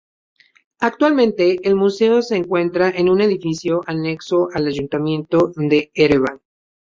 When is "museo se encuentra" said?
1.75-2.89